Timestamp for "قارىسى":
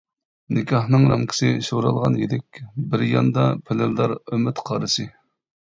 4.73-5.09